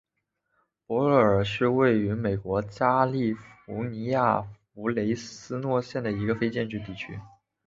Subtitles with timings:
[0.87, 7.19] 伯勒尔是位于美国加利福尼亚州弗雷斯诺县的一个非建制地区。